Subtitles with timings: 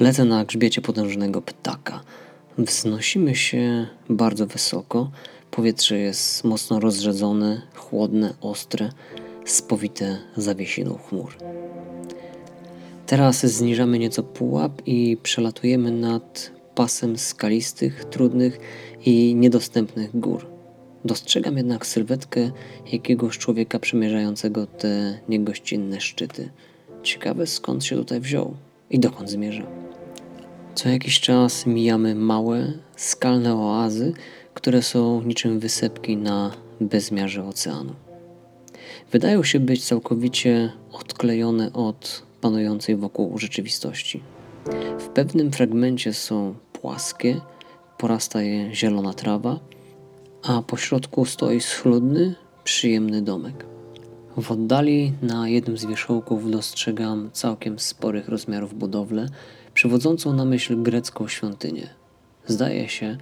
[0.00, 2.00] Lecę na grzbiecie potężnego ptaka.
[2.58, 5.10] Wznosimy się bardzo wysoko.
[5.50, 8.90] Powietrze jest mocno rozrzedzone, chłodne, ostre,
[9.44, 11.36] spowite zawiesiną chmur.
[13.06, 18.58] Teraz zniżamy nieco pułap i przelatujemy nad pasem skalistych, trudnych
[19.06, 20.46] i niedostępnych gór.
[21.04, 22.50] Dostrzegam jednak sylwetkę
[22.92, 26.50] jakiegoś człowieka przemierzającego te niegościnne szczyty.
[27.02, 28.54] Ciekawe skąd się tutaj wziął
[28.90, 29.77] i dokąd zmierza.
[30.78, 34.12] Co jakiś czas mijamy małe, skalne oazy,
[34.54, 37.94] które są niczym wysepki na bezmiarze oceanu.
[39.12, 44.22] Wydają się być całkowicie odklejone od panującej wokół rzeczywistości.
[44.98, 47.40] W pewnym fragmencie są płaskie,
[47.98, 49.60] porasta je zielona trawa,
[50.42, 53.66] a po środku stoi schludny, przyjemny domek.
[54.36, 59.28] W oddali na jednym z wierzchołków dostrzegam całkiem sporych rozmiarów budowlę,
[59.78, 61.88] przywodzącą na myśl grecką świątynię.
[62.46, 63.16] Zdaje się,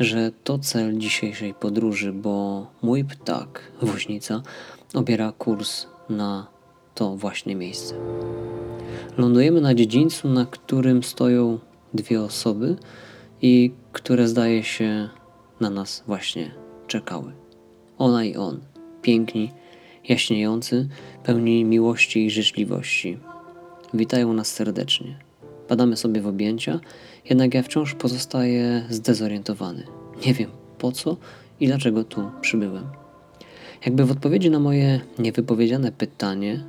[0.00, 4.42] że to cel dzisiejszej podróży, bo mój ptak, woźnica,
[4.94, 6.46] obiera kurs na
[6.94, 7.94] to właśnie miejsce.
[9.18, 11.58] Lądujemy na dziedzińcu, na którym stoją
[11.94, 12.76] dwie osoby
[13.42, 15.08] i które zdaje się
[15.60, 16.50] na nas właśnie
[16.86, 17.32] czekały.
[17.98, 18.60] Ona i on,
[19.02, 19.50] piękni,
[20.08, 20.88] jaśniejący,
[21.24, 23.18] pełni miłości i życzliwości.
[23.94, 25.29] Witają nas serdecznie.
[25.70, 26.80] Padamy sobie w objęcia,
[27.30, 29.82] jednak ja wciąż pozostaję zdezorientowany.
[30.26, 31.16] Nie wiem po co
[31.60, 32.84] i dlaczego tu przybyłem.
[33.86, 36.64] Jakby w odpowiedzi na moje niewypowiedziane pytanie,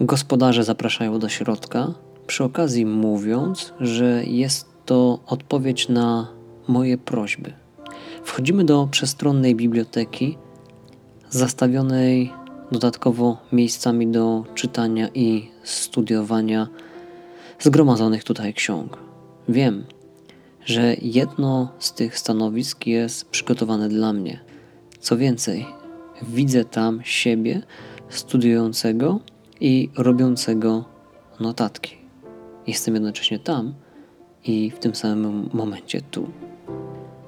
[0.00, 1.94] gospodarze zapraszają do środka,
[2.26, 6.28] przy okazji mówiąc, że jest to odpowiedź na
[6.68, 7.52] moje prośby.
[8.24, 10.38] Wchodzimy do przestronnej biblioteki,
[11.30, 12.32] zastawionej
[12.72, 16.68] dodatkowo miejscami do czytania i studiowania
[17.58, 18.98] zgromadzonych tutaj ksiąg.
[19.48, 19.84] Wiem,
[20.64, 24.40] że jedno z tych stanowisk jest przygotowane dla mnie.
[25.00, 25.66] Co więcej,
[26.22, 27.62] widzę tam siebie
[28.08, 29.20] studiującego
[29.60, 30.84] i robiącego
[31.40, 31.96] notatki.
[32.66, 33.74] Jestem jednocześnie tam
[34.44, 36.30] i w tym samym momencie tu.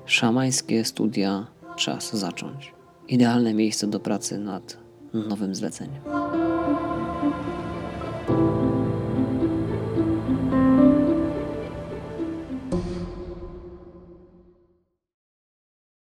[0.06, 1.46] Szamańskie studia
[1.76, 2.72] czas zacząć.
[3.08, 4.76] Idealne miejsce do pracy nad
[5.14, 6.02] nowym zleceniem.